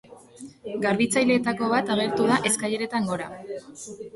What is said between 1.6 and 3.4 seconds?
bat agertu da eskaileretan gora.